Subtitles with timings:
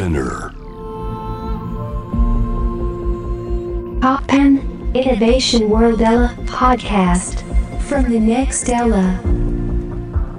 [0.00, 0.54] Spinner.
[4.00, 4.62] Poppen
[4.94, 7.44] Innovation World Ella podcast
[7.82, 9.20] from the next Ella.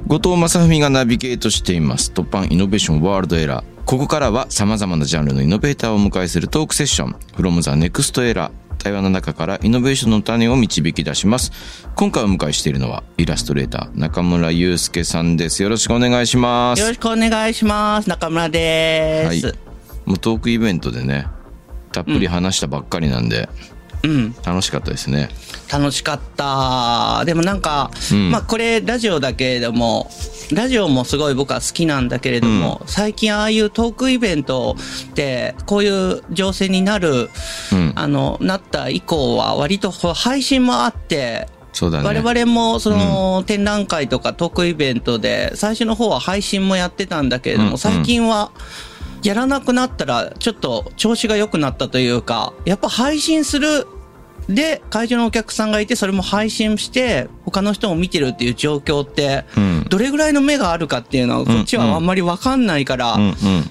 [0.08, 8.49] 後藤正文がナビゲートしています突破イノベーションワールドエラーここからは様々なジャンルのイノベーターをお迎えするトークセッション from the next era
[8.82, 11.52] 対話の中からイノベーションの種を導き出します。
[11.96, 15.62] 今回お迎えしているのはイラストレーター中村祐介さんです。
[15.62, 16.81] よろしくお願いします。
[16.81, 18.09] よろしくお願いします。
[18.09, 19.45] 中村です。
[19.45, 19.55] はい。
[20.05, 21.27] もうトークイベントでね
[21.91, 23.49] たっぷり話したばっかりなんで、
[24.03, 25.30] うん、楽しかったですね。
[25.72, 27.23] 楽しかった。
[27.25, 28.31] でもなんか、うん。
[28.31, 30.09] まあこれラジオだけれども、
[30.53, 34.75] ラジオもすごい僕は好きなんだけれども、最近ああいうトークイベント
[35.15, 37.29] で、こういう情勢になる、
[37.71, 37.93] うん。
[37.95, 42.21] あの、なった以降は割と配信もあって、そうだね。
[42.21, 47.69] 我々もその展覧会とかトークイベントで最初の方は配信もやってたんだけれどうん。
[47.71, 48.52] も最近は
[49.23, 53.88] やらなくなったらちょっと調子が良くなったというかやっぱ配信する
[54.50, 59.86] で会場のお客さんがいてそれも配信して他の人も見てるっていう状況ってうん。
[59.89, 63.17] どれぐらいの目があるかっていうのはこっちはあんまりわかんないから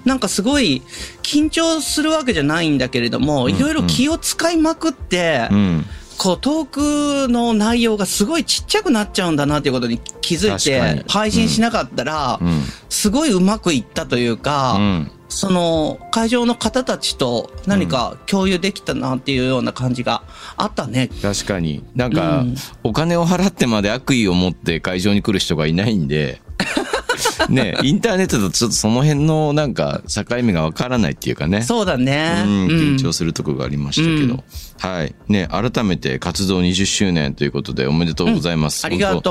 [0.04, 0.82] なんかすごい
[1.22, 5.86] 緊張するわけじゃないんだけれどもいろいろ気を使いまくってうん。
[6.18, 12.62] こうトークの内容がすごいちっちゃくなっちゃうんだなっていうことに気づいて、配信しなかったらう、ん。
[12.90, 20.22] すごいうまくいったというか、うんその会場の方たちと何か共有できたなっていうような感じが
[20.56, 21.08] あったね。
[21.22, 21.84] 確かに。
[21.94, 22.54] なんか、うん。
[22.82, 26.42] お金を払ってまで悪意を持って会場に来る人がいないんで。
[27.48, 31.62] ねインターネットだとちょっとその辺のなんか境目がわからないっていうかね。
[31.62, 32.42] そうだね。
[32.44, 32.68] うん、うん。
[32.68, 34.44] 緊張するとこがありましたけど、
[34.78, 35.14] はい。
[35.28, 39.30] ね改めて活動20周年ということでおめでとうございます、ありが本と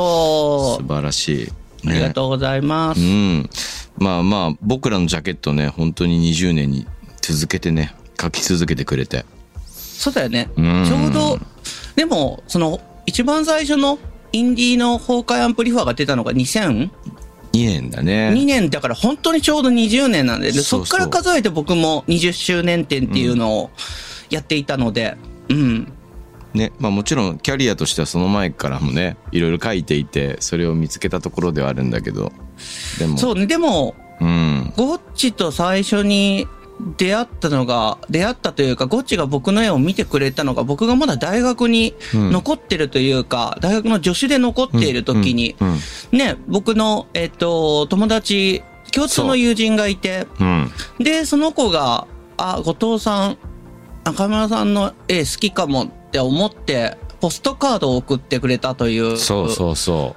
[0.79, 1.51] 当素晴らしい、う。
[1.85, 3.01] ありがとうございます。
[3.01, 3.49] うん。
[3.97, 6.87] まあまあ、僕らのジャケットね、本当に20年に
[7.21, 9.25] 続けてね、書き続けてくれて。
[9.65, 10.49] そうだよね。
[10.55, 11.39] うんちょうど、
[11.95, 13.99] でも、その、一番最初の
[14.31, 16.89] インディーの崩壊アンプリファーが出たのが 2000?
[17.53, 18.31] 2年だね。
[18.33, 23.69] 2年だから本当にちょうど20年なんで、そっから数えて僕も20周年展っていうのを
[24.29, 25.17] やっていたので、
[25.49, 25.91] うん。
[26.53, 26.71] ね。
[26.79, 32.31] まあもちろんキャリアとしてはその前からもね、いろいろ書いていて、それを見つけたところではあるんだけど。
[32.97, 34.73] でも、そうね、でも、うん。
[34.75, 36.47] ゴッチと最初に
[36.97, 46.17] 出会ったのが、出会ったというか、ゴッチが僕の絵を見てくれたのが、僕がまだ大学にうん残ってるというか、大学の助手で残っている時に、うん。
[46.17, 50.71] ね、僕の、えっと、友達、共通の友人がいて、うん。
[50.99, 53.37] で、その子が、あ、後藤さん、
[54.05, 59.17] 中村さんの絵好きかもって思って、ポストカードを送ってくれたという。
[59.17, 60.15] そうそうそ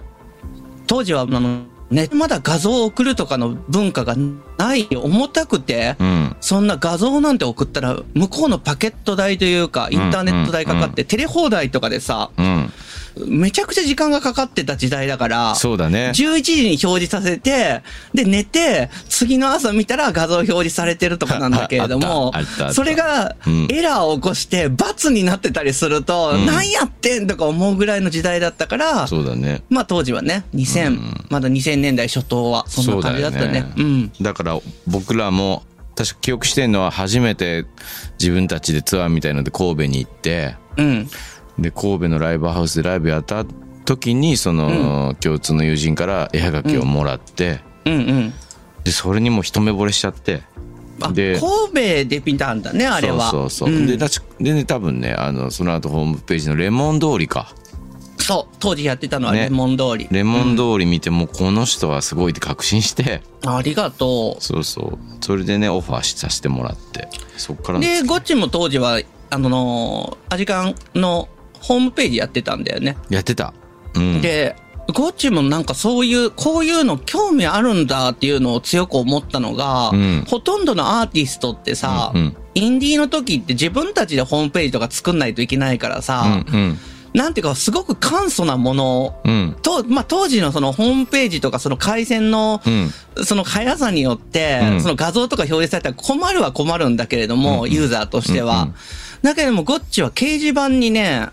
[0.86, 4.16] 当時は、あの、ね、まだ画像を送るとかの文化が
[4.56, 6.04] ない、重たくて、う。
[6.04, 6.36] うん。
[6.40, 12.72] そんな画像なんて送ったら、向こうのパケット代というか、インターネット代かかって、テレ放題とかでさ、うん。
[13.26, 16.12] めちゃくちゃ時間がかかってた時代だから、そうだね。
[16.14, 17.82] 11時に表示させて、
[18.14, 22.32] で、寝て、次の朝見たら画像表示されてるとかなんだけれども
[22.72, 29.62] それがうんエラーを起こして、罰になってたりすると、うん何やってんとか思うぐらいの時代だったから、そうだね。
[29.68, 34.12] まあ当時はね、2000、うんまだ2000年代初頭は、そんな感じだったねうん。
[34.20, 35.62] だから僕らも
[35.94, 37.64] 確か記憶してるのは初めて
[38.18, 41.10] 自分たちでツアーみたいので神戸に行ってうん。
[41.58, 43.44] で神戸のライブハウスでライブやった
[43.84, 48.32] 時にその、共通の友人から絵はがきをもらって、うんうん。
[48.84, 50.42] でそれにもう一目惚れしちゃって
[51.00, 51.72] あ、神で戸
[52.08, 53.30] で見たんだね、あれは。
[53.30, 53.86] そうそうそう、ん。
[53.86, 57.52] でだちでね多分ねあのその後ホームページのレモン通りか。
[58.18, 59.44] そう、当時やってたのはね。
[59.44, 60.06] レモン通り。
[60.12, 63.20] レモン通り見てもうこの人はすごいって確信して。
[63.44, 64.42] ありがとう。
[64.42, 64.98] そうそう。
[65.20, 67.08] それでねオファーさせてもらって。
[67.36, 71.28] そっからで、ゴッチも当時は、あのーアジカンの
[71.62, 72.96] ホームページやってたんだよね。
[73.08, 73.54] やってた。
[73.94, 74.20] うん。
[74.20, 74.56] で、
[74.92, 80.24] ゴッチもなんかそういう、こういうの興味あるんだっていうのを強く思ったのが、うん。
[80.28, 82.36] ほとんどのアーティストってさ、うんうん。
[82.54, 86.78] インディーの時って自分たちでホームページとか作んないといけないからさ、うんうん。
[87.14, 89.56] なんていうかすごく簡素なものうん。
[89.62, 92.90] と、まあ、当時のそのホームページとかその回線のうん。
[93.24, 94.80] その速さによって、うん。
[94.80, 98.62] その画像とか表示されたら困るは困るんだけれども、うんユーザーとしては。
[98.62, 98.74] うんうん。
[99.22, 101.28] だけども、ゴッチは掲示板にね、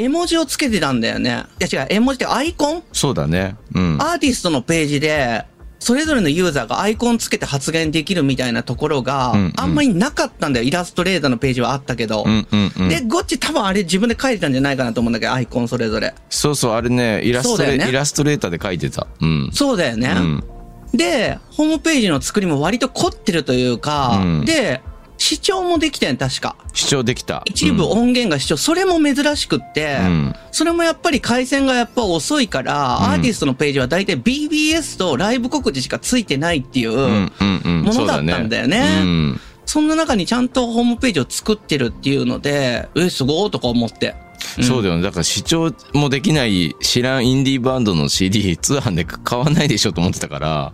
[0.00, 1.44] 絵文字をつけてたんだよね。
[1.60, 2.82] いや違う、絵文字ってアイコン？
[2.92, 5.44] そうだねうんアーティストのページで、
[5.78, 10.66] それぞれのユーザーがアイコンつけて発言できるみたいなところがあんまりなかったんだよ。
[10.66, 12.24] イラストレーターのページはあったけど。
[12.26, 16.14] うんうんうんで、ゴッチ多分あれ自分で書いてたんじゃないかなと思うんだけど、アイコンそれぞれ。
[16.28, 20.14] そうそうあれねイラストレねイラストレーターで描いてたうんそうだよね。
[20.16, 20.44] うん
[20.92, 24.80] で、ホームページの作りも割と凝ってるというか、うんで、
[25.20, 26.56] 視聴もできてん、確か。
[26.72, 27.42] 視聴できた。
[27.44, 36.96] 一部音源が視聴、それも珍しくって、うんそれもやっぱり回線がやっぱ遅いから、うんアーティストのページは大体 BBS とライブ告知しかついてないっていう。
[36.96, 44.16] ものだったんだよねそううんそんな中にちゃんとホームページを作ってるっていうので、え、すごいとか思って。
[44.58, 45.02] んそうだよね。
[45.02, 50.72] だから視聴もできない知らんインディーバンドの CD 通販で買わないでしょと思ってたから。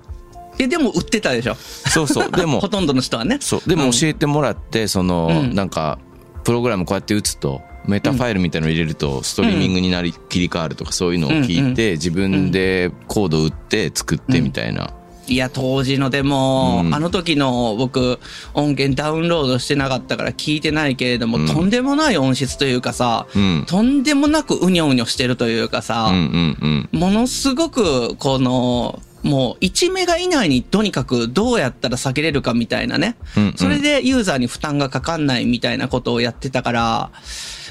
[0.58, 1.56] え、でも売ってたでしょ。
[1.56, 2.31] そうそう。
[2.35, 3.38] でもほ、とんどの人はね。
[3.41, 3.69] そう。
[3.69, 5.99] でも教えてもらって、その、うんなんか、
[6.44, 14.91] プログラムこうやって打つと、メタファイルみたいのを入れると、ストリーミングになり、切り替わるとか、そういうのを聞いて、自分でコード打って作ってみたいな。
[15.29, 18.20] いや、当時のでも、うんあの時の僕、
[18.55, 23.64] 音源ダウンロードしてなかったから聞いてないけれども、うんとんでもない音質というかさ、うん。
[23.67, 27.00] とんでもなくうにょうにょしてるというかさ、うんうんうん。
[27.00, 33.17] ものすごく、この、もう1メガ以内にとにかくどうやったら下げれるかみたいなね。
[33.37, 37.11] うんうんそれでユーザーに負担がかかんないみたいなことをやってたから、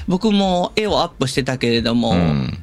[0.08, 2.58] 僕も絵をアップしてたけれども、うん。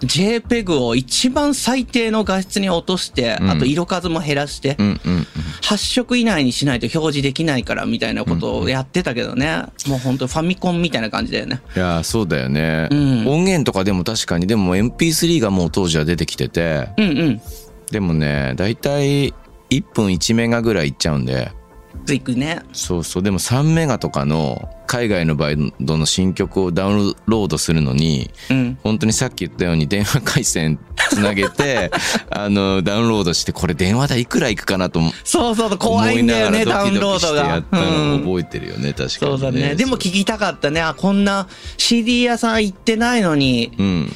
[0.00, 5.26] JPEG を一番最低の画質に落として、うんあと色数も減らして、うんうん
[5.62, 9.62] 8色以内にしないと表示できないからみたいなことをやってたけどね。
[9.86, 11.62] もう本当ファミコンみたいな感じだよね。
[11.74, 17.40] いやーそうだよね、うん音源とかでも確かにでも MP3 がもう当時は出てきててうんうん。
[17.90, 19.32] でもねだいたい
[19.70, 21.52] 1分1メガぐらいいっちゃうんで
[22.04, 22.60] ついくね。
[22.72, 28.78] そうそうでも3メガとかの海外のバンドの新曲をダウンロードするのにうん。
[28.82, 30.78] 本当にさっき言ったように電話回線
[31.10, 31.90] つなげて
[32.30, 39.38] あのダウンロードしてこれ電話代いくらいくかなと思そうそう、怖いんだよね、ダウンロードが覚えてるよね、確かに、ね。
[39.38, 39.74] そうだね。
[39.74, 40.80] でも聞きたかったね。
[40.80, 41.48] あ、こんな
[41.78, 44.12] CD 屋さん行ってないのに、うん。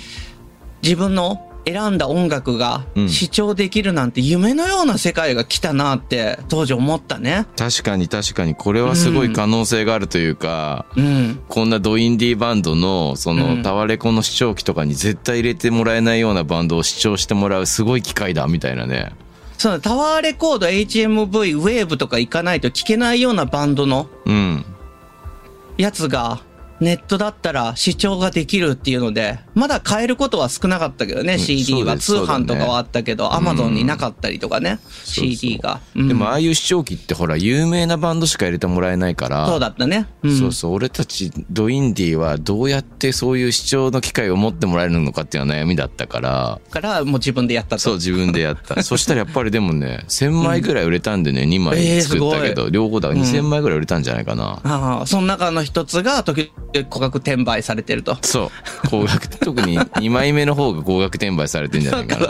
[0.83, 7.47] 自分の選んだ音楽がうん視聴できるなんて夢のような世界が来たなって当時思ったね。
[7.57, 11.41] 確かに確かに、これはすごい可能性があるというか、うん。
[11.49, 19.13] こんなドインディーバンドの、その、うんタワレコの視聴器とかに絶対入れてもらえないようなバンドを視聴してもらうすごい機会だ、みたいなね。
[19.59, 24.65] そうだタワーレコード、HMV、ウェーブとか行かないと聞けないようなバンドのうん。
[25.77, 26.41] やつが、
[26.81, 31.97] ネットだったら視聴ができるっていうので、まだ買えることは少なかったけどね、ん CD は。
[31.99, 35.81] 通販とかはあったけど、そうだね Amazon になかったりとかね、CD が。
[35.95, 40.07] でも、うんああいう視聴器ってほら、有名なバンドしか入れてもらえないから、そうだったね。
[40.23, 47.83] うんそうそう、俺たちドインディーはどうやってそういう視聴の機会を持ってもらえるのかっていうのは悩みだったから、から、もう自分でやったと。
[47.83, 48.81] そう、自分でやった。
[48.85, 54.61] そしたらやっぱりでもね、1000枚ぐらい売れたんでね、2枚えー作ったけど、す両方だからうん2000枚ぐらい売れたんじゃないかな。
[54.63, 58.17] ああ、その中の一つが、時々価格転売されてると。
[58.23, 58.51] そう。
[58.89, 62.27] 高額、特に2枚目の方が高額転売されてんじゃないかな。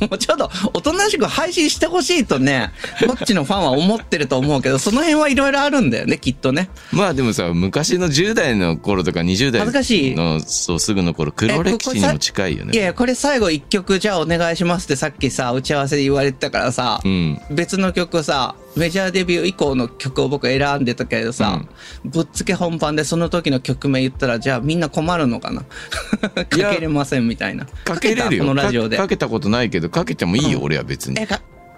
[0.00, 2.72] もうちょっと、おとなしく配信してほしいとね、
[3.06, 6.70] こっちのファンは思ってると思うけど、その辺はいろいろあるんだよね、きっとね。
[6.92, 12.72] まあでもさ、昔の10代の頃とか20代恥ずかしいの、そう、すぐの頃、黒歴史にも近いよね。
[12.72, 17.40] いやいや、これ最後一曲じゃあお願いしますってさっきさ、打ち合わせで言われてたからさ、うん。
[17.50, 21.62] 別の曲さ、メジャーデビュー以降の曲を僕選んでたけどさ、
[22.04, 25.64] ぶっつけ本番でその時の曲名言ったら、じゃあみんな困るのかな？
[26.32, 27.66] かけれませんみたいな。
[27.84, 28.44] かけれるたこよ。
[28.44, 29.02] のラジオでか。
[29.04, 31.16] かけたことないけど、かけてもいいよ、うん俺は別に。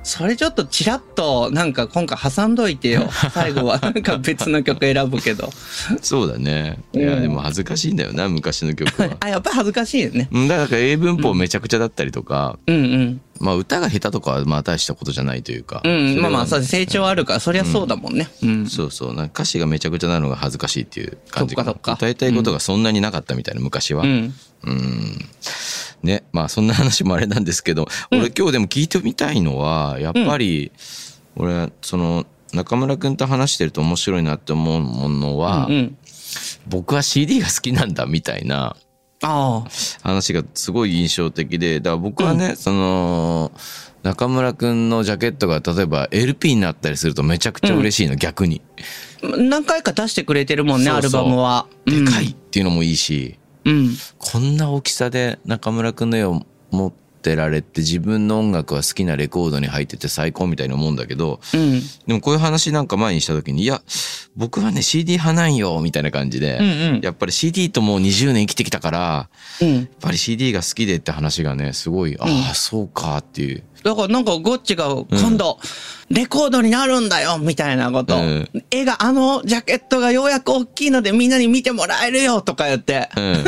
[0.05, 3.09] それちょっとチラッとなんか今回挟んどいてよ。
[3.33, 5.51] 最後はなんか別の曲選ぶけど。
[6.01, 6.79] そうだね。
[6.93, 9.17] いや、うんでも恥ずかしいんだよな、昔の曲は。
[9.21, 10.29] あ、やっぱり恥ずかしいよね。
[10.33, 13.21] うんだから英文法めちゃくちゃだったりとか、うんうん。
[13.41, 15.83] まあ歌が下手とかはまあ大したことじゃないというか。
[15.85, 18.29] うん、まあまあ、成長あるから、そりゃそうだもんね。
[18.43, 18.67] うん。
[18.67, 19.15] そうそう。
[19.15, 24.05] なんか歌詞がめちゃくちゃなのが恥ずかしいっていう感じそっかそっか歌いたいことがそんなになかったみたいな、昔は。
[24.05, 24.35] うん。
[24.65, 25.29] うん。
[26.03, 26.25] ね。
[26.33, 30.73] まあそんな話もあれなんですけど、俺今日でも聞いてみたいのは、やっぱり、
[31.37, 35.97] 俺、その、中村くんと話してると面白いなって思うものは、うん。
[36.69, 38.77] 僕は CD が好きなんだみたいな。
[39.29, 43.53] 話がすごい印象的で、だから僕はね、その、
[44.03, 48.61] 中村くんのジャケットが例えば LP になったりするとめちゃくちゃ嬉しいの、逆に。
[49.23, 51.67] 何回か出してくれてるもんね、そうそうアルバムは。
[51.87, 53.97] でかいっていうのもいいし、うん。
[54.19, 57.03] こんな大きさで中村くんの絵を持って
[57.37, 61.81] られて自分の音楽は好きなレコードに入ってて最高みたいに思うんだけど、うん。
[62.07, 63.83] でもこういう話なんか前にした時に、いや、
[64.37, 69.29] 僕はね CD 派なんよ、みたいな感じで、うんうんやっぱり CD ともう20年生きてきたから、
[69.61, 69.75] うん。
[69.75, 73.63] やっぱり CD が好きでって話がね、すごい、ああ、そうかっていう。
[73.83, 75.59] だからなんかゴッチが今度、
[76.11, 78.17] レコードになるんだよみたいなこと。
[78.17, 83.45] うん絵が、あのジャケットがようやく大きいのでみんなに見てもらえるよとか言って、うん。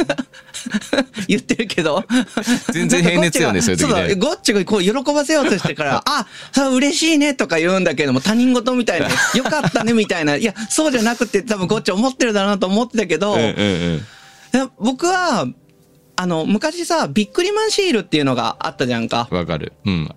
[1.28, 2.04] 言ってるけど。
[2.72, 9.06] 全然平熱よねそういう時ねゴッチがそうだ、ゴッチがこう喜ばせようとしてから、 あ、さ嬉しいねとか言うんだけども、他人事みたいに、
[9.38, 10.36] よかったねみたいな。
[10.36, 14.02] いや、そうじゃなくて多分ゴッチ思ってるだろうなと思ってたけど、うんうん
[14.54, 14.70] うん。
[14.78, 15.46] 僕は、
[16.16, 19.28] あの、昔さ、ビックリマンシールっていうのがあったじゃんか。
[19.30, 19.72] わかる。
[19.84, 20.10] うん。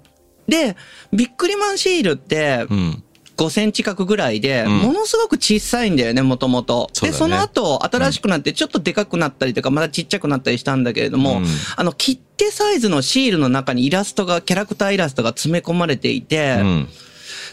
[0.48, 0.76] で、
[1.14, 3.04] ビックリマンシールってう、ん。
[3.38, 4.80] 5センチ角ぐらいで、うん。
[4.80, 6.90] ものすごく小さいんだよね、もともと。
[7.02, 11.46] で、その後、新しくなって、ちょっとでかくなったりとか、またちっちゃくなったりしたんだけれども、うん。
[11.76, 16.88] あの、切手サイズのシールの中にイラストが、キャラクターイラストが詰め込まれていて、うん。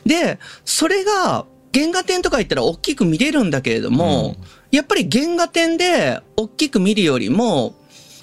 [0.06, 4.36] で、それが、原画展とか行ったら大きく見れるんだけれども、
[4.70, 7.74] やっぱり原画展で大きく見るよりも、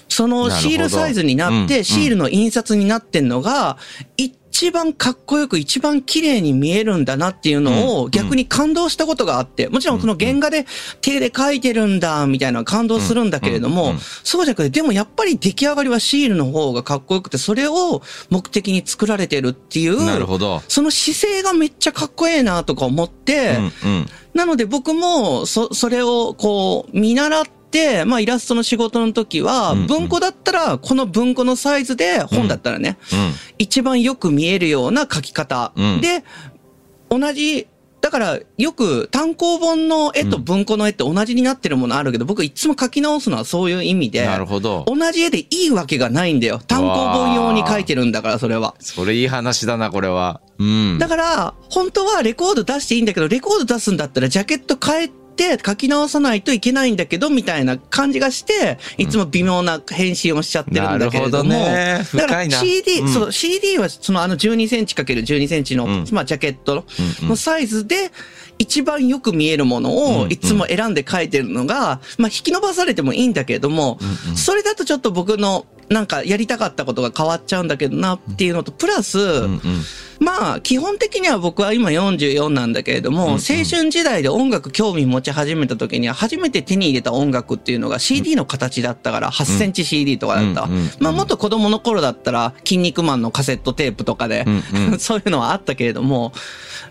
[0.07, 3.77] そのシールサイズになって、シールの印刷になってんのが、
[4.17, 4.33] 一
[4.71, 10.65] 番かっこよく、一番綺麗に見えるんだなっていうのうんを逆に感動したことがあって、もちろんその原画で
[11.01, 20.61] 手で描いてるんだ、みたいな感動するんだけれどもそうじゃなくて、でもやっぱり出来上がりはシールの方がかっこよくて、それを目的に作られてるっていう、なるほど。
[20.67, 23.57] その姿勢がめっちゃかっこええなとか思って。
[24.33, 27.60] なので僕もそ、それをこう見習って、
[28.05, 32.97] まあイラストの仕事の時は、文庫だったら、この文庫のサイズで、本だったらね、
[33.57, 35.71] 一番よく見えるような書き方。
[35.75, 36.23] うんで、
[37.09, 37.67] 同じ、
[38.01, 44.11] だからよく単行本の絵と文庫の絵って同じになってるものあるけど、僕いつも書き直すのはそういう意味うん。
[44.11, 44.83] で、なるほど。
[44.87, 46.59] 同じ絵でいいわけがないんだよ。
[46.67, 48.73] 単行本用に書いてるんだから、それは。
[48.79, 50.41] それいい話だな、これは。
[50.57, 50.97] うん。
[50.97, 61.49] だから、本当はレコード出していいんだけど、レコード出すんだったらジャケット変えて書き直さないといけないんだけど、みたいな感じがして、いつも微妙な返信をしちゃってるんだけれども。
[61.49, 62.01] ね。
[62.13, 63.07] だから CD、うん。
[63.07, 66.05] そう、CD はそのあの12センチ ×12 センチの、うん。
[66.11, 66.85] まあジャケット
[67.21, 68.11] のサイズで、
[68.59, 73.97] 一番よく見えるものうんをいつも選んで書いてるのが、まあ引き伸ばされてもいいんだけれども、
[74.35, 79.61] それだとちょっと僕のなんかやりたかったことが変わっちゃうんだけどなっていうのと、プラス、うんうん。
[80.21, 90.89] まあ、基本的には僕は今44なんだけれども、うんうん青春時代で音楽興味持ち始めた時には、初めて手に入れた音楽っていうのが CD の形だったから、8センチ CD とかだったわうんうんうん。
[90.99, 96.31] まあ、もっと子供の頃だったら、筋肉マンのカセットテープとかでうんう、ん そういうのはあったけれども、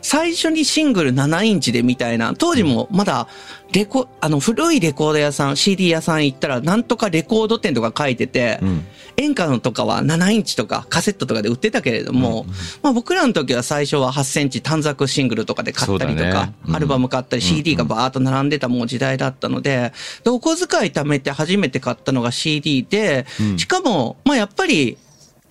[0.02, 3.28] 最初にシングル7インチでみたいな、当時もまだ、
[3.72, 12.46] レコ、あの、古いレコード屋さん、CD 屋さん行ったら、なんとかレコード店とか書いてて、うん演歌のとかは7インチとかカセットとかで売ってたけれども、
[12.82, 19.92] まあ僕らの時は最初は8センチ短冊シングルとかで買ったりとかアルバム買ったり CD がバーっと並んでたもう時代だったので、
[20.24, 23.58] でお小遣い貯めて初めて買ったのが CD で、うん。
[23.58, 24.98] しかも、まあやっぱり、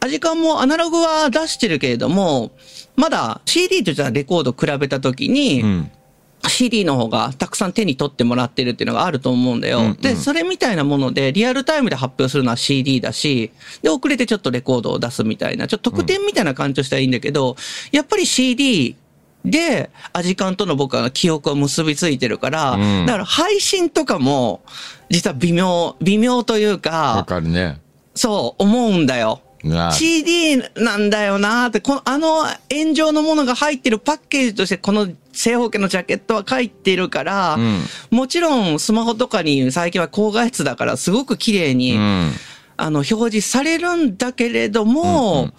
[0.02, 2.52] アジカンもアナログは出してるけれども、
[2.96, 5.92] まだ CD とじゃあレコード比べた時に、うん。
[6.48, 9.80] CD の方がたくさん手に取ってもらってるっていうのがあると思うんだよ。
[9.80, 17.56] うんうんで、それみたいなもので、リアルタイムで発表するのは CD だし、で、遅れてちょっとレコードを出すみたいな、ちょっと特典みたいな感じとしたらいいんだけど、
[17.92, 18.96] やっぱり CD
[19.44, 24.62] で、アジカンとの僕は記憶を結びついてるから、うんだから配信とかも、
[25.10, 27.80] 実は微妙、微妙というわか、かるね。
[28.16, 29.42] そう思うんだよ。
[29.64, 37.80] な CD なんだよなーって、この、あの炎上のものが入ってるパッケージとして、この正方形のジャケットは書いてるから、うん
[38.12, 42.32] もちろんスマホとかに最近は高画質だから、すごく綺麗に、うん。
[42.82, 45.54] あの、表示されるんだけれども、うんうんうん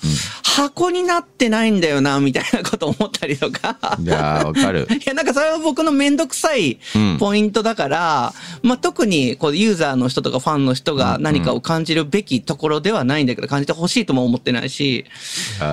[0.50, 3.78] 箱になってないんだよな、みたいなこと思ったりとか。
[4.00, 4.86] いやー、わかる。
[4.90, 15.04] いや、なんかそれは僕のめんどくさいうんポイントだから、まあ、特に、こう、ユーザーの人とかファンの人が何かを感じるべきところではないんだけど、感じてほしいとも思ってないし、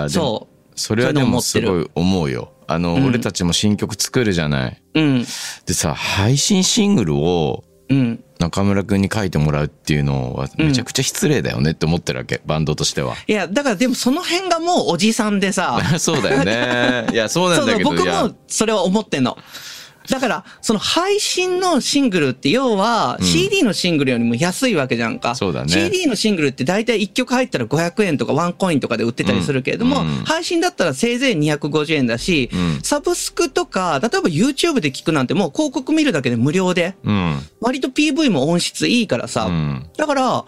[0.10, 0.58] そう。
[0.80, 2.52] それはでもすごい思うよ。
[2.68, 4.82] あの、うん俺たちも新曲作るじゃない。
[4.94, 5.26] うん、
[5.66, 8.24] でさ、配信シングルをうん。
[8.40, 13.16] 中村くんに書いてもらうっていうのはめちゃくちゃ失礼だよねって思ってるわけ、バンドとしては。
[13.26, 17.08] いや、だからでもその辺がもうおじさんでさ、 そうだよね。
[17.12, 19.38] いや、そうなんだけど、 僕もそれは思ってんの。
[20.10, 23.26] だから、その配信のシングルって要はうん。
[23.26, 25.36] CD のシングルよりも安いわけじゃんか。
[25.36, 25.70] そうだね。
[25.70, 32.80] CD のシングルって大体1曲入ったら500円とかワンコインとかで売ってたりするけれども、配信だったらせいぜい250円だし、うん。
[32.84, 37.40] サブスクとか、例えば YouTube で聞くなんてもう広告見るだけで無料で、うん。
[37.60, 39.90] 割と PV も音質いいからさ、うん。
[39.98, 40.46] だから、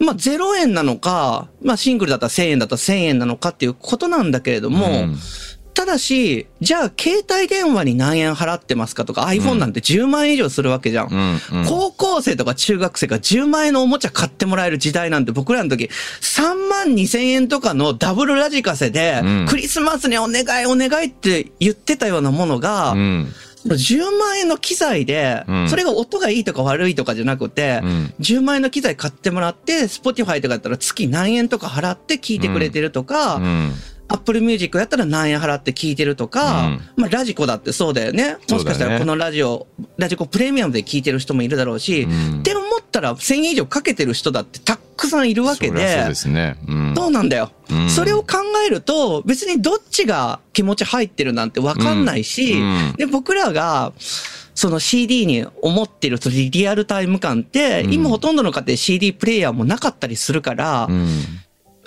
[0.00, 5.16] まあ0円なのか、まあシングルだったら1000円だったら1000円なのかっていうことなんだけれども、うん
[5.80, 11.08] ただし、じゃあ携帯電話に何円払ってますかとか iPhone なんて10万円以上するわけじゃん。
[11.10, 11.66] うんうん。
[11.66, 15.88] 高校生とか中学生が10万円のおもちゃ買ってもらえる時代なんて僕らの時
[16.20, 19.46] 3万2千円とかのダブルラジカセで、うん。
[19.48, 23.32] クリスマスにお願いお願いって言ってたようなものが、うん。
[23.64, 25.68] 10万円の機材で、うん。
[25.70, 28.14] それが音がいいとか悪いとかじゃなくて、うん。
[28.20, 33.72] 10万円の機材買ってもらって、Spotify とかだったら月何円とか払って聞いてくれてるとか、うん。
[34.12, 38.36] Apple Music やったら何円払って聞いてるとか、うんまあラジコだってそうだよね。
[38.50, 46.56] もしかしたらこのラジオ、ラジコプレミアムで聞いてる人もいるだろうし、うんって思ったら1000円以上かけてる人だってたくさんいるわけでそうで、すね。
[46.68, 46.94] うん。
[46.96, 52.56] そうなんだよ、うんそれを考えると、別にどっちが気持ち入ってるなんてわかんないし、
[52.96, 53.92] で、僕らが、
[54.54, 56.18] その CD に思ってる
[56.50, 61.08] リアルタイム感って、うん今ほとんどの家庭 CD プレイヤーもなかったりするから、うん。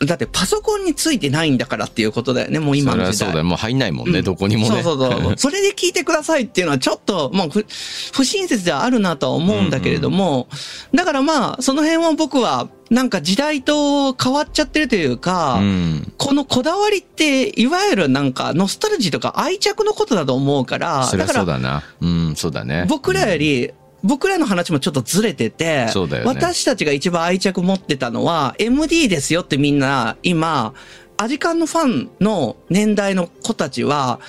[0.05, 3.13] だってパソコンについてないんだからっていうことだよね、もう今の時代。
[3.13, 3.45] そそうだよ。
[3.45, 4.81] もう入んないもんね、うんどこにもね。
[4.83, 5.33] そうそうそう。
[5.37, 7.65] それで聞いてくださいっていうのはちょっと、まあ、ふ
[8.13, 10.47] 不親切ではあるなとは思うんだけれども、
[10.93, 16.13] だからまあ、その辺は僕は、なんか時代と変わっちゃってるというか、うん。
[16.17, 21.83] このこだわりって、いわゆるなんか、ノスタルジーとか愛着のことだと思うから、だから、そうだな。
[22.01, 22.85] うん、そうだね。
[22.87, 23.71] 僕らより、
[24.03, 30.73] 僕らの話もちょっとずれてて、そうだよね私たちが一番愛着持ってたのは、MD ですよってみんな、今、
[31.17, 34.19] アジカンのファンの年代の子たちは、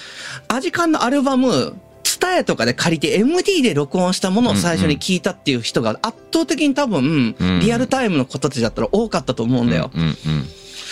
[0.49, 9.91] アジカンのアルバム、ツタヤとかで借りて MD で録音したものを最初に聞いたっていう人が圧倒的に多分、うんリアルタイムの子たちだったら多かったと思うんだよ。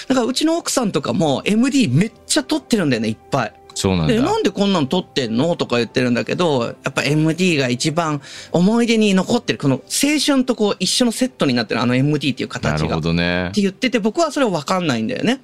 [0.09, 3.55] だからうちの奥さんとかも MD めっちゃ撮ってるんだよね、いっぱい。
[3.75, 4.15] で、そうなんだ。
[4.15, 8.21] なんでこんなの撮ってんのとか言ってるんだけど、やっぱ MD が一番
[8.53, 12.89] 思い出に残ってる、この青春とこう一緒のセットになってるあの MD っていうな形が。
[12.89, 13.61] るほっどねて。
[13.61, 15.41] 言ってて、僕はそれは分かんないんだよね。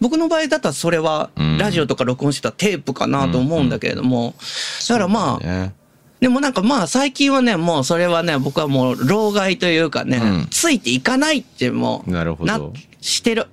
[0.00, 4.34] 僕の場合だったらそれはうん、ラジオとか録音してたテープかなと思うんだけれども、
[4.88, 5.74] だからまあ、ね
[6.20, 12.60] でもなんかまあ最近はね、もうそれはね、僕はもう老害というかね、うんついていかないってもう、なるほどな
[13.00, 13.46] してる。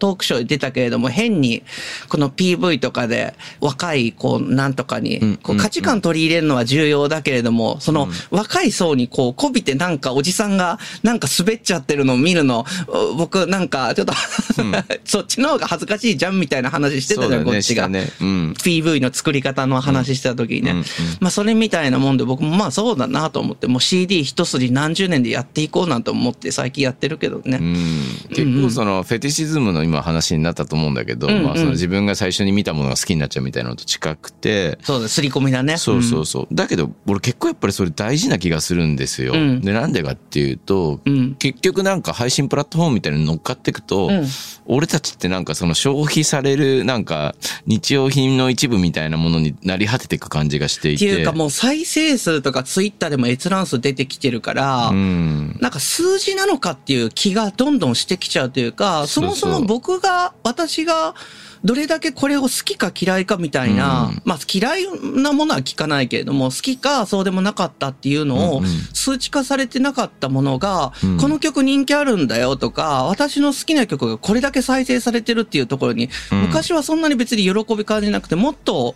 [0.00, 1.62] トークショーで出たけれども、変に、
[2.08, 14.14] この PV とかで、若い、こう、なんとかにうん、こう価値観取り入れるのは重要だけれども、その、若い層に、こう、こびてなんか、おじさんが、なんか滑っちゃってるのを見るの、お僕、なんか、ちょっと、
[15.04, 17.88] そっちの方が恥ずかしいじゃん、みたいな話してたじゃん、こっちが。
[17.88, 20.74] PV の作り方の話した時にね。
[21.20, 27.58] まあそれみたいなもんで僕もまあそうだなと思って、もう CD 一筋何十年でやっていこうなんて思って最近やってるけどね。
[27.60, 35.76] うん、結構そのフェティシズムの今話になったと思うんだけど、うんうんまあ、その自分が最初に見たものが好きになっちゃうみたいなのと近くて、そうだ、刷り込みだね。
[35.76, 36.46] そうそうそう。
[36.52, 39.32] だけど、俺結構やっぱりそれ大事な気がするんですよ。
[39.34, 44.26] うんで、なんでかっていうと、うん結局なんか配信プラットフォームみたいに乗っかっていくと、うん
[44.72, 47.34] 俺たちってなんかその消費されるなんか
[47.66, 50.94] 日用品の一部みたいなものになり果てていく感じがしてい。
[50.94, 55.56] ってていうかもう再生数とかツイッターでも閲覧数出てきてるから、うん。
[55.60, 61.14] なんか数字なのかっていう気がどんどんしてきちゃうというか、そもそも僕が、私が、
[61.62, 64.22] どれだけこれを好きか嫌いかみたいな、うん。
[64.24, 68.62] まあ嫌いなものは聞かないけれども、好きかそうでもなかったっていうのを
[68.94, 71.18] 数値化されてなかったものが、うん。
[71.18, 76.40] この曲人気あるんだよとか、私の好きな曲がこれだけ再生されてるっていうところに、うん。
[76.42, 78.94] 昔はそんなに別に喜び感じなくて、もっと、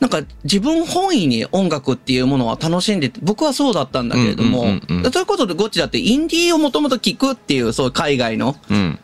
[0.00, 8.98] なんか自分本位に音楽っていうものは楽しんでて、僕はそうだったんだけれども、ということでゴッチだってインディーをもともと聞くっていう、そう海外の、うん。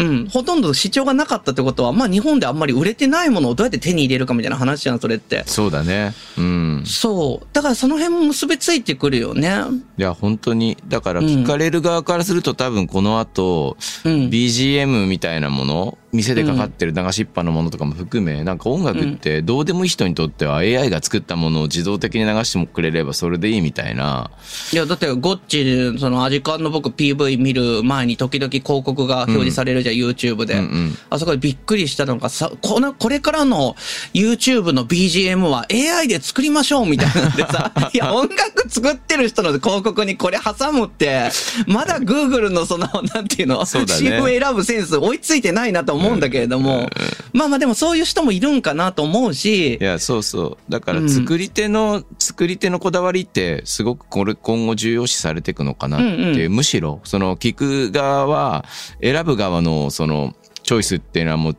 [0.00, 5.42] うん、ほとんど視聴がなかったってことは、まあ日本であんまり売れてないものをどうやって手に入れるかみたいな話じゃん、それって。
[5.46, 6.14] そうだね。
[6.38, 6.82] うん。
[6.86, 7.46] そう。
[7.52, 9.50] だからその辺も結びついてくるよね。
[9.98, 10.78] いや、本当に。
[10.88, 14.12] だから聞かれる側からすると多分この後、うん。
[14.28, 24.30] BGM みたいなもの、店でかかってる流しっぱのものとかも含め、なんか音楽ってどうでもいい人にとっては AI が作ったものを自動的に流してもくれればそれでいいみたいな。
[24.72, 30.54] いや、だって、ゴッチ、その、アジカンの僕 PV 見る前に時々広告が表示されるじゃん、YouTube で。
[30.54, 30.98] うんうん。
[31.10, 33.76] あそこでびっくりしたのがさ、この、これからの
[34.12, 41.30] YouTube の BGM は AI で作りましょうみたいなんでさ、 いや、音楽作ってる人の広告にこれ挟むって、
[41.66, 44.00] まだ Google のその、なんていうの、そうだね。
[44.00, 46.88] CM 選ぶセンス追いついてないなと思うんだけれども、
[47.32, 50.72] まあまあでもそういう人もいるんかなと思うしい、や、そうそう。
[50.72, 58.64] だから作り手の、作り手のこだわりってすごくこれ今後重要視されていくのかなっていう、うんむしろ、その聞く側は
[59.02, 61.56] 選ぶ側のそのチョイスっていうのはもう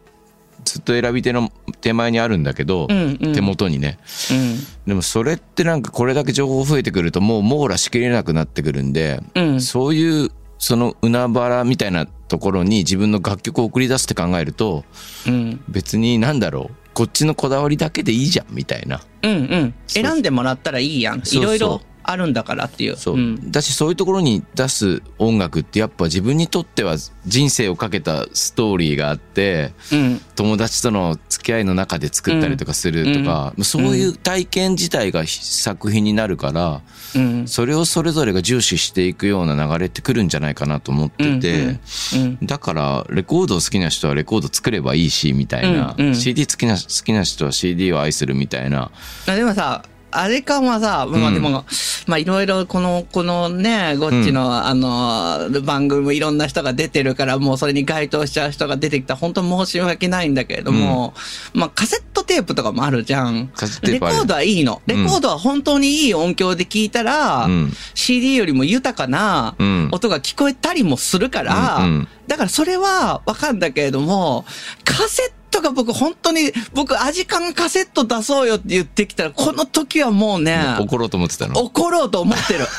[0.64, 1.52] ずっと選び手の
[1.82, 3.98] 手前にあるんだけど、うんうん手元にね。
[4.32, 4.58] うん。
[4.88, 14.86] でもそれってなんかこれだけ情報増えてくるともう網羅しきれなくなってくるんで、うんそういうその海原みたいなところに自分の楽曲を送り出すって考えると、
[15.28, 15.62] うん。
[15.68, 19.02] 別になんだろう、こっちのこだわりだけでいいじゃん、みたいな。
[19.24, 19.74] うんうん。
[19.86, 21.20] 選んでもらったらいいやん。
[21.20, 22.98] いろいろあるんだからっていう。
[22.98, 23.18] そう。
[23.18, 23.52] ん。
[23.52, 30.22] だし、そういうところに出す音楽ってやっぱ自分にとっては人生をかけたストーリーがあって、うん。
[30.36, 36.82] 友達との付き合いの中で作ったりとかするとか、そういう体験自体が作品になるから、
[37.16, 37.48] うん。
[37.48, 41.80] それをそれぞれが重視していくような流れってくるんじゃないかなと思ってて、
[42.16, 42.38] うん。
[42.44, 48.92] だから、レコード好きな人はレコード作ればいいし、みたいな、うんうん CD 好きな、好きな人は CD を愛するみたいな、
[49.28, 51.66] あでもさ、あれかはさ、まあでも、
[52.08, 61.14] まあいろいろこの、このね、ゴッチの、あの、番組もいろんな人が出てるから、もうそれに該当しちゃう人が出てきたら本当申し訳ないんだけれども、
[61.54, 63.48] まあカセットテープとかもあるじゃん。
[63.48, 64.82] カセットテープあるレコードはいいの。
[64.86, 67.74] レコードは本当にいい音響で聞いたら、うん。
[67.94, 69.90] CD よりも豊かなうん。
[69.92, 72.08] 音が聞こえたりもするから、うんうん。
[72.28, 74.46] だからそれはわかるんだけれども、
[74.84, 81.60] カセットが僕本当に、僕アジカンカセット出そうよって言ってきたら、この時はもうね、怒ろうと思ってたの？
[81.60, 82.60] 怒ろうと思ってる。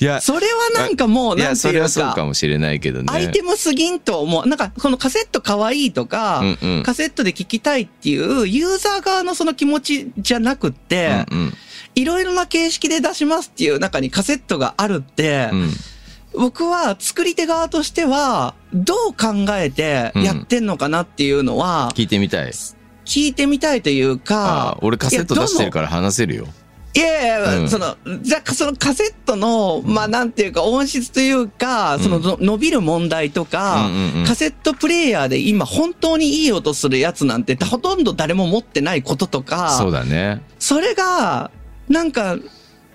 [0.00, 3.06] いや、それはなんかもう、なんていうそれはそうかか、もしれないけどね。
[3.10, 4.46] アイテムすぎんと思う。
[4.48, 11.24] なんか、このカセット可愛いとか、うんうんカセットで聞きたいっていう、ユーザー側のその気持ちじゃなくって、
[11.94, 15.70] いろいろな形式で出しますっていう中にカセットがあるって、うん
[16.34, 22.52] 僕は作り手側としては、どう考えてやってんのかなっていうのは、聞いてみたい。
[23.04, 26.46] 聞いてみたいというあかあ、俺カセット出してるかから話せるよ。
[26.94, 40.42] いやいや、うんその、じゃあそのカセットの、まあなんていうか音質というか、そのの伸びる問題とか、うんうんうんカセットプレイヤーで今本当にいい音するやつなんてほとんど誰も持ってないこととか、そうだね。
[40.58, 41.50] それが、
[41.88, 42.36] なんか、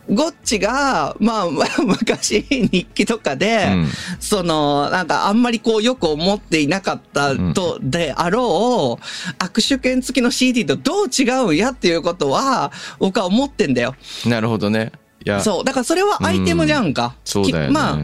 [0.10, 1.48] ゴッチが、まあ、
[1.84, 3.88] 昔日記とかで、うん
[4.20, 13.96] その、なんかあんまりこうよく思っていなかったと、であろう、握手券付きの CD とどう違うんやっていうことは、僕は思ってんだよ。
[14.26, 14.92] なるほどね。
[15.26, 15.64] いや、そう。
[15.64, 17.16] だからそれはアイテムじゃんか。
[17.26, 17.68] そうだよね。
[17.70, 17.98] きまあ、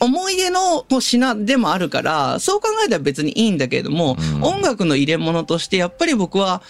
[0.00, 6.62] 思い出のこう品でもあるから、そう考えたら別にいいんだけれども、うん音楽の入れ物として、やっぱり僕は、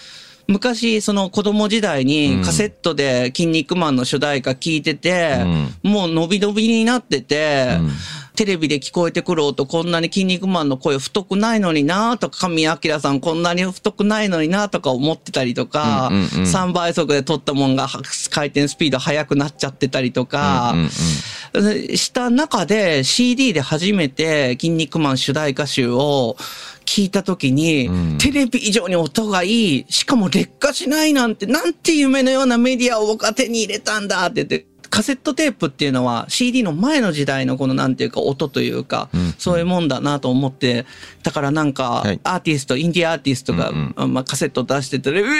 [0.47, 2.07] 昔、その子供時代うん。
[2.07, 5.43] にカセットで筋肉マンの主題歌聞いてて、
[5.83, 7.91] もう伸び伸びになってて、うん。
[8.35, 16.27] テレビで聞こえてくる音こんなに筋肉マンの声太くないのになとか、神明さんこんなに太くないのになとか思ってたりとか、うんうんうん。
[16.43, 17.87] 3倍速で撮ったもんが
[18.29, 20.89] 回転スピード速くなっちゃってたりとか、うんうんうん
[21.53, 26.37] した中で CD で初めて筋肉マン主題歌集を
[26.87, 28.17] 聞いた時に、うん。
[28.17, 34.65] テレビ以上に音がいい、しかも劣化しないなんて、なんて夢のようなメディアを僕は手に入れたんだって言って、
[34.97, 40.85] カセットテープっていうのは CD の前の時代のこのなんていうか音というか、うんそういうもんだなと思って、
[41.21, 45.33] だからなんかはいアーティスト、インディアアーティストが、うんまあ、カセット出してて、うわ、うわ、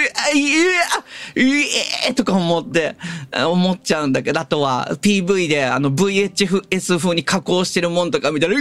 [1.34, 2.94] うえーとか思って、
[3.34, 8.58] 思っちゃうんだけど、あとは PV であの VHS 風に加工してるもんとか見たら、う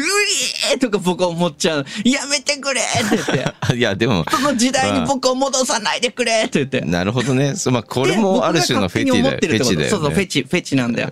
[0.71, 1.86] えーとか僕は思っちゃう。
[2.03, 3.53] やめてくれって言って。
[3.60, 6.81] あ いや、でも、その時代に僕を戻さないでくれって言って。
[6.81, 7.55] なるほどね。
[7.55, 9.23] そうまあ、これもある種のフェチだよ。
[9.23, 9.89] フェチだよ、ね。
[9.89, 11.10] そうそう、フェチ、フェチなんだよ。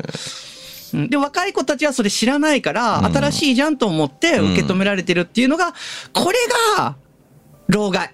[0.94, 5.74] うんで、若い子たちはそれ知らないから、うん新しいじゃんと思って受け止められてるっていうのが、
[6.14, 6.38] これ
[6.78, 6.96] が、
[7.68, 8.12] 老害。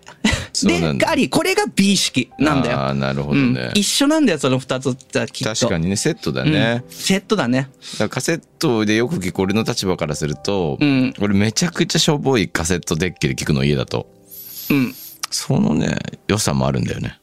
[0.63, 2.77] で、あり、これが美意識なんだよ。
[2.79, 3.71] ああ、なるほどうんね。
[3.73, 5.53] 一緒なんだよ、その二つってきっと。
[5.53, 6.83] 確かにね、セットだね。
[6.83, 7.69] うんセットだね。
[7.93, 14.07] だからカセットでよく聞く俺の立場からすると、うん俺めちゃくちゃしょぼいカセットデッキで聞くの家だと。
[14.69, 14.95] うん。
[15.29, 15.97] そのね、
[16.27, 17.20] 良さもあるんだよね。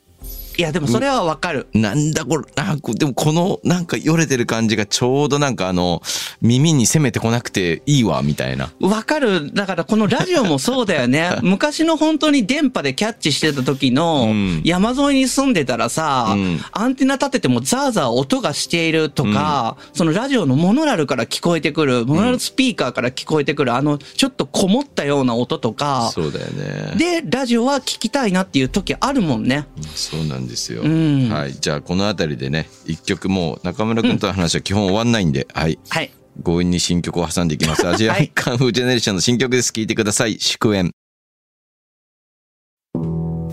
[0.58, 1.68] いや、でもそれはわかる。
[1.72, 6.02] なんだこれ、なんか、でもこの、なんかよれてる感じがちょうどなんかあの、
[6.40, 8.72] 耳に攻めてこなくていいわ、みたいな。
[8.80, 9.54] わかる。
[9.54, 11.30] だからこのラジオもそうだよね。
[11.42, 26.94] 昔の本当に電波でキャッチしてた時のうん山沿いに住んでたらさ、うんアンテナ立ててもザーザー音がしているとか、そのラジオのモノラルから聞こえてくる、モノラルスピーカーから聞こえてくる、あのちょっとこもったような音とか、そうだよね。
[26.96, 29.68] で、ラジオは聞きたいなっていう時あるもんね。
[29.94, 30.82] そうなんですよ。
[30.82, 31.54] うんはい。
[31.54, 35.78] じゃあ、このあたりでね、一曲もう中村くんとの話は基本終わんないんで、はい。
[35.88, 36.10] はい。
[36.44, 37.86] 強引に新曲を挟んでいきます。
[37.86, 39.72] アジアンカンフージェネレーションの新曲です。
[39.72, 40.38] 聴いてください。
[40.38, 40.90] 祝宴。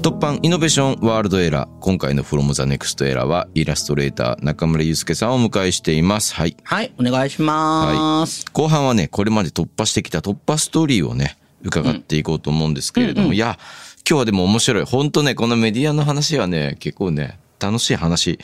[0.06, 1.80] 突版イノベーションワールドエラー。
[1.80, 6.36] 今回の From the Next Era はイラストレーター中村祐介さんをお迎えしています。
[6.36, 6.56] はい。
[6.64, 8.46] はい、お願いします。
[8.54, 13.58] 後半はね、これまで突破してきた突破ストーリーをね、伺っていこうと思うんですけれども、いや、
[14.08, 14.84] 今日はでも面白い。
[14.86, 18.38] 本当ね、このメディアの話はね、結構ね、楽しい話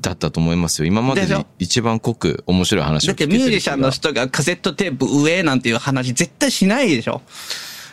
[0.00, 0.86] だったと思いますよ。
[0.86, 7.22] 今までで一番濃く面白い話だってを聞けてるミュージシャンの人がカセットテープ上なんていう話絶対しないでしょ？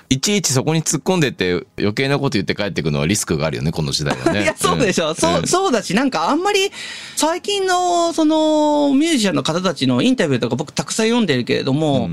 [0.10, 4.42] いちいちそこに突っ込んでって余計なこと言って帰ってくるのはリスクがあるよね、この時代はね。
[4.44, 5.12] いや、そうでしょ？
[5.12, 6.72] んそう、そうだし、なんかあんまり、
[7.16, 12.10] 最近の、その、ミュージシャンの方たちのインタビューとか僕たくさん読んでるけれども、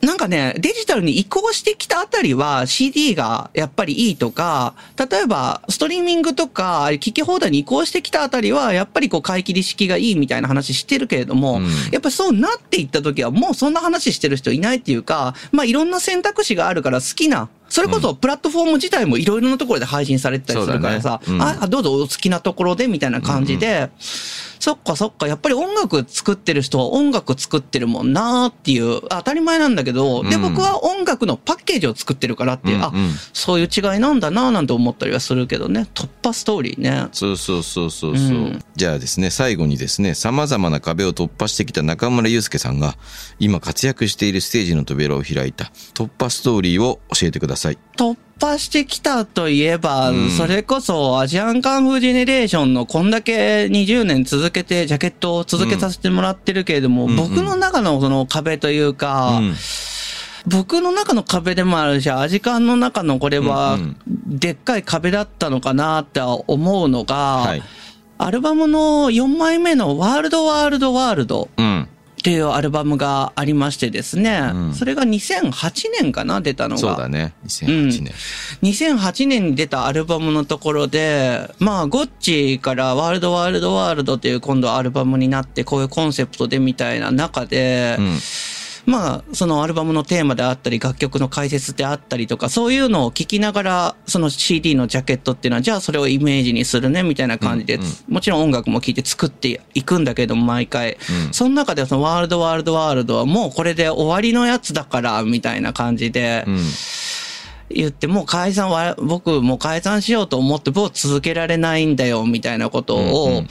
[0.00, 11.64] なんかね、デジタルに移行してきたあたりは CD がやっぱりいいとか、例えばストリーミングとか聞き放題に移行してきたあたりはやっぱりこう買い切り式がいいみたいな話してるけれども、うん。
[11.90, 21.34] やっぱりそうなっていった時はもうそんな話してる人いないっていうか、まあいろんな選択肢があるから好きな、それこそプラットフォーム自体もいろいろなところで配信されてたりするからさ、ね。
[21.34, 21.42] うん。
[21.42, 23.90] あ、どうぞお好きなところでみたいな感じで、
[24.60, 30.42] そっかそっか、やっぱり音楽作ってる人は音楽作ってるもんなーっていう、当たり前なんだけど、で、うん。
[30.42, 32.94] 僕は音楽のパッケージを作ってるからっていう、あうん。
[32.96, 37.08] うん、そういう違いなんだなーなんて思ったりはするけどね、突破ストーリーね。
[37.12, 38.64] そうそうそうそうそう、うん。
[38.74, 42.96] じゃあですね、最後にですね、様々な壁を突破してきた中村祐介さんが、
[43.38, 47.57] 今活躍しているステージの扉を開いた突破ストーリーを教えてください。
[47.96, 50.30] 突破してきたといえば、うん。
[50.30, 59.54] それこそアジアンカンフージェネレーションのこんだけ20年続けてジャケットを続けさせてもらってるけれども、うん僕の中のその壁というか、うん。
[60.46, 67.62] 僕の中の壁でもあるし、アジカンの中のこれはうん、でっかい壁だったのかなって思うのが、はい。
[68.20, 71.48] アルバムの4枚目のワールドワールドワールド。
[71.56, 71.88] うん。
[72.28, 76.78] っていうアルバムがありましてですね、うんそれが2008年かな、出たのが。
[76.78, 77.32] そうだね。
[77.46, 78.12] 2008年。
[78.62, 88.18] 2008年に出たアルバムのところで、まあ、ゴッチからワールドワールドワールドっていう今度アルバムになって、こういうコンセプトでみたいな中で、うん。
[88.88, 100.96] まあ、そのアルバムのテーマであったり、楽曲の解説であったりとか、そういうのを聞きながら、その CD のジャケットっていうのは、じゃあそれをイメージにするね、みたいな感じで、うんうんもちろん音楽も聴いて作っていくんだけども、毎回。
[101.26, 106.58] うんその中でそのワールドワールドワールドはもうこれで終わりのやつだから、みたいな感じで、うん。
[107.70, 113.48] 言って、もう解散は、僕もう解散しようと思って、もう続けられないんだよ、みたいなことうんをうん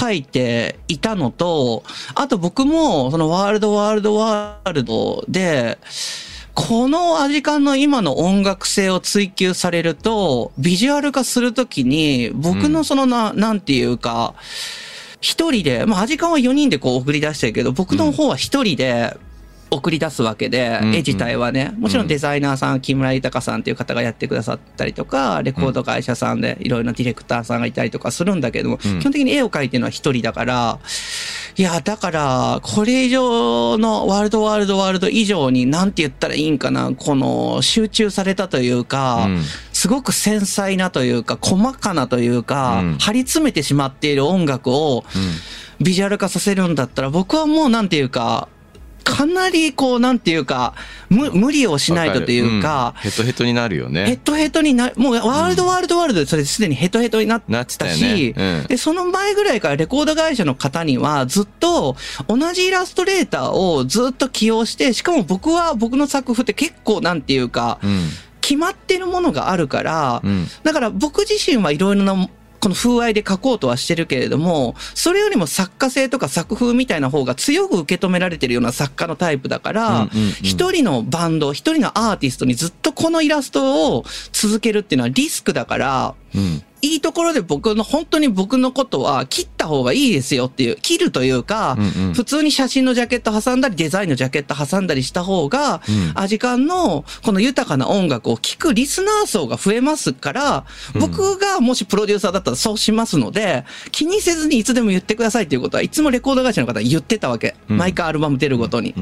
[0.00, 1.82] 書いていたのと、
[2.14, 5.78] あと僕も、そのワールドワールドワールドで、
[6.54, 14.34] このアジカンの今の音楽性を追求されると、ビジュアル化するときに、僕のそのな、なんていうか、
[15.20, 19.16] 一人で、まあ、アジカンは4人でこう送り出してるけど、僕の方は一人で
[19.70, 28.98] 送り出すわけで、うん絵自体はね、もちろんデザイナーさん、木村豊さんっていう方がやってくださったりとか、レコード会社さんでいろいろなディレクターさんがいたりとかするんだけども、うん。
[28.98, 30.78] 基本的に絵を描いてるのは一人だから、
[31.56, 39.42] いや、だから、これ以上のワールドワールドワールド以上に、なんて言ったらいいんかな、この集中されたというか、うん。
[39.72, 42.98] すごく繊細なというか、細かなというか、うん。
[42.98, 45.04] 張り詰めてしまっている音楽を
[45.80, 48.48] ビジュアル化させるんだったら、僕はもうなんていうか、
[49.04, 50.74] かなりこう、なんていうか、
[51.08, 54.20] 無無理をしないとというか、うんヘトヘトになるよヘッね。
[54.24, 58.34] ドヘッドにな、もうワールドワールドワールドでそれすでにヘッドヘッドになってたよし、ね。
[58.36, 61.96] うんで、その前ぐらいからレコード会社の方にはずっと
[62.28, 68.08] 同じイラストレーターをずっと起用して、しかも僕は僕の作風って結構なんていうか、うん。
[68.40, 70.46] 決まってるものがあるから、うん。
[70.64, 72.28] だから僕自身はいろいろな
[72.60, 86.62] この風合いで書こうとはしてるけれども、それよりも作家性とか作風みたいな方が強く受け止められてるような作家のタイプだからうんうんうん、一、人のバンド、一人のアーティストにずっとこのイラストを続けるっていうのはリスクだから、うん。
[86.82, 100.64] いいところで僕の、本当に僕のことは切った方がいいですよっていう、切るというか、うんうん普通に写真のジャケット挟んだり、デザインのジャケット挟んだりした方が、うんアジカンのこの豊かな音楽を聴くリスナー層が増えますから、
[100.98, 107.54] 僕がもしプロデューサーだったらそうしますので、気にせずにいつでも言ってくださいっていうことはいつもレコード会社の方に言ってたわけ。
[107.68, 108.94] うん毎回アルバム出るごとに。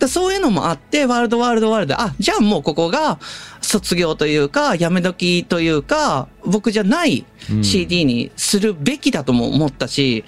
[0.00, 3.18] うそういうのもあって、ワールドワールドワールドで、あ、じゃあもうここが
[3.60, 10.24] 卒業というか、やめ時というか、僕じゃないうん CD にするべきだとも思ったし、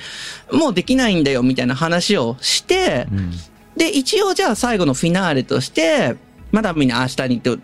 [0.53, 3.33] もうできないんだよみたいな話をして、うん。
[3.77, 6.17] で、一応じゃあ最後のフィナーレとして、
[6.51, 7.59] まだみんな明日にと、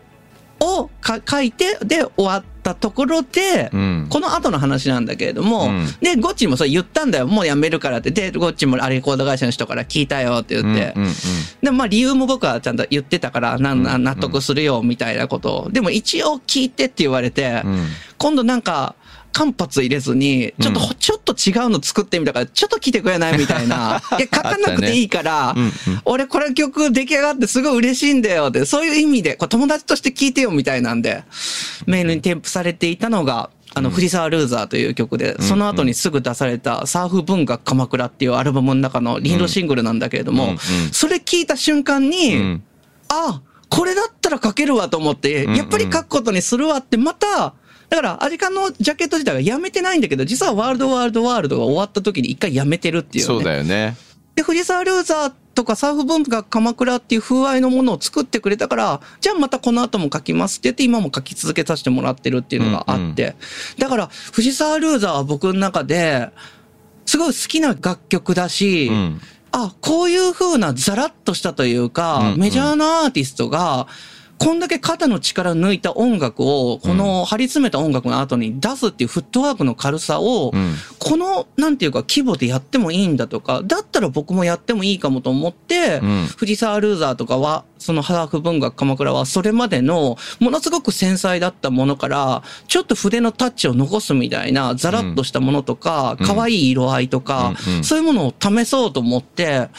[0.61, 4.07] をか書いて、で終わったところで、うん。
[4.11, 7.29] この後の話なんだけれども、うんで、ゴッチもそれ言ったんだよ。
[7.29, 8.11] もうやめるからって。
[8.11, 10.93] で、ゴッチもあれレコード会社の人から聞いたよって言って。
[10.97, 11.13] うんうん
[11.63, 15.71] でもまあ理由も僕はちゃんと言ってたから、なんな納得するよみたいなことを。
[15.71, 17.87] でも一応聞いてって言われて、うん。
[18.19, 18.95] 今度なんか、
[19.37, 24.01] 間髪入れずに、ちょっと、うんちょっと違うの作ってみたから、ちょっと来てくれないみたいな。
[24.19, 25.73] いや、書かなくていいから、うんうん。
[26.05, 31.25] 俺これ曲出来上がってすごい嬉しいんだよって、そういう意味で、こう友達として聞いてよみたいなんで、
[31.87, 40.57] メールに添付されていたのが、あの、藤沢ルーザーという曲で、その後にすぐ出されたサーフ文学鎌倉っていうアルバムの中のリードシングルなんだけれども、
[40.93, 42.63] それ聞いた瞬間に、うん。
[43.09, 47.55] あ、これだったら書けるわと思って、やっぱり書くことにするわって、また、
[47.89, 53.27] だから、アジカンのジャケット自体がやめてないんだけど、実はワールドワールドワールドが終わった時に一回やめてるっていうね。
[53.27, 53.97] そうだよね。
[54.35, 63.37] で、藤沢ルーザーとかサーフ文化鎌倉っていう風合いのものを作ってくれたから、じゃあまたこの後も書きますって言って今も書き続けさせてもらってるっていうのがあって。
[63.79, 66.29] だから、藤沢ルーザーは僕の中で、
[67.07, 69.21] すごい好きな楽曲だし、うん。
[69.53, 73.87] あ、こういう風なザラッとしたというか、うんうんメジャーなアーティストが、
[74.39, 80.75] こんだけ肩の力抜いた音楽を、この張り詰めた音楽の後に出すっていうフットワークの軽さを、うん。
[80.99, 86.27] この、なんていうか、規模でやってもいいんだとか、だったら僕もやってもいいかもと思って、うん。
[86.37, 96.27] 藤沢ルーザーとかは、そのハーフ文学鎌倉は、それまでの、ものすごく繊細だったものから、ちょっと筆のタッチを残すみたいな、ザラッとしたものとか、うん。
[96.27, 99.71] 可愛い色合いとか、そういうものを試そうと思って、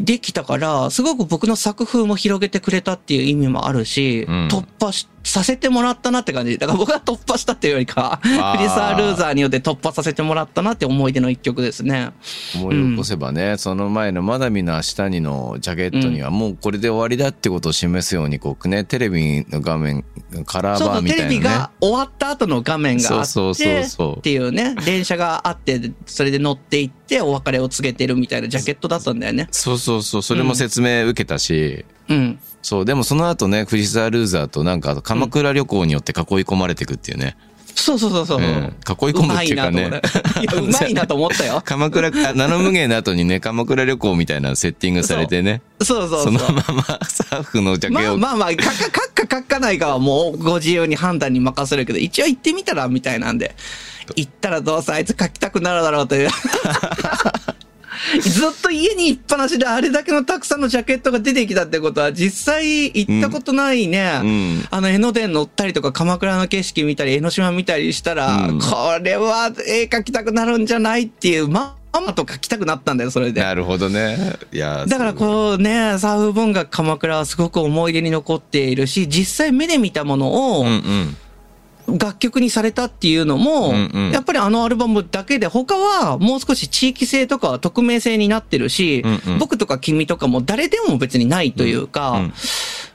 [0.00, 4.48] できたから、すごく僕の作風も広げてくれたっていう意味もあるし、うん。
[4.48, 6.56] 突破しさせてもらったなって感じ。
[6.58, 12.12] だから僕が突破したっていうよりか、あーフリサールーザーによって突破させてもらったなって思い出の一曲ですね。
[12.56, 20.04] 思い起こせばね、その前の「まだ見ぬ明日に」のジャケットにはもうこれで終わりだってことを示すようにこうねテレビの画面
[20.46, 29.48] カラーそうそう、バーみたいなねテレビが終わった後の画面があって、そうそうそうそうっていうね、電車があって、それで乗っていってお別れを告げてるみたいなジャケットだったんだよね。
[29.50, 31.99] そうそうそうそれも説明受けたし、うん。
[32.62, 37.36] そうでもその後ね藤沢ルーザーとなんか鎌倉旅行によって囲い込まれていくっていうね、
[37.74, 38.38] そうそうそうそう。
[38.38, 38.42] う。
[38.42, 38.44] ん。
[38.44, 39.84] 囲い込むっていうかね。
[39.86, 41.62] うまいなと思ったいやうまいなと思ったよ。
[41.64, 45.62] 鎌倉あナノ無限の後にね鎌倉旅行みたいなセッティングされてね。
[45.80, 46.38] そうそうそう。
[46.38, 53.54] そのままサーフのジャケを、まあまあ書くか書かないかはもうご自由に判断に任せるけど、一応行ってみたらみたいなんで、
[54.16, 56.30] 行ったらどうせあいつ書きたくなるだろうという。
[58.20, 64.66] ずっと家に行っぱなしであれだけのたくさんのジャケットが出てきたってことは、実際行ったことないね、うん。
[64.70, 68.58] あの江ノ電乗ったりとか鎌倉の景色見たり江ノ島見たりしたら、うん。
[68.58, 68.66] こ
[69.02, 73.42] れは絵描きたくなるんじゃないっていう、まあまと描きたくなったんだよ、それで。
[73.42, 74.36] なるほどね。
[74.52, 81.16] いやだからうこうね、サーフ文学鎌倉はすごく思い出に残っているし、実際目で見たものをうんうん
[81.98, 84.10] 楽曲にされたっていうのも、うんうん。
[84.10, 89.38] やっぱりあのアルバムだけで、他はもう少し地域性とか匿名性になってるし、うんうん。
[89.38, 92.32] 僕とか君とかも誰でも別にないというか、うん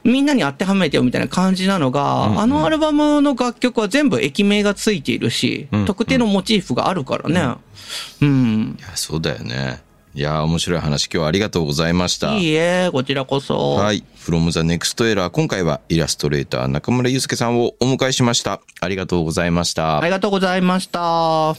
[0.06, 2.40] みんなに当てはめてよみたいな感じなのが、うんうん。
[2.42, 5.86] あのアルバムの楽曲は全部駅名がついているし、うんうん。
[5.88, 7.56] 特定のモチーフがあるからね。
[8.22, 8.78] うん。
[8.80, 9.82] いやそうだよね
[10.16, 12.36] いや、面白い話、今日はありがとうございました。
[12.36, 13.76] いいえ、こちらこそ。
[13.76, 14.06] はい。
[14.18, 18.62] from the next、今回はイラストレーター中村祐介さんをお迎えしました。
[18.80, 20.00] ありがとうございました。
[20.00, 21.56] ありがとうございました。